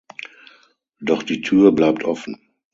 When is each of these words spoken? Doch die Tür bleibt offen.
Doch 0.99 1.21
die 1.21 1.41
Tür 1.41 1.71
bleibt 1.73 2.05
offen. 2.05 2.55